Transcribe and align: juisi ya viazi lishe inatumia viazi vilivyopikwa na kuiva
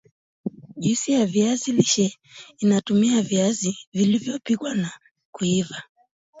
juisi 0.77 1.11
ya 1.11 1.25
viazi 1.25 1.71
lishe 1.71 2.17
inatumia 2.59 3.21
viazi 3.21 3.77
vilivyopikwa 3.93 4.75
na 4.75 4.91
kuiva 5.31 5.83